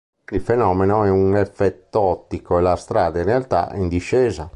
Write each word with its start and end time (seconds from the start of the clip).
Il 0.31 0.41
fenomeno 0.41 1.03
è 1.03 1.11
un 1.11 1.37
effetto 1.37 1.99
ottico 1.99 2.57
e 2.57 2.61
la 2.63 2.75
strada 2.75 3.19
in 3.19 3.25
realtà 3.25 3.69
è 3.69 3.77
in 3.77 3.87
discesa. 3.87 4.49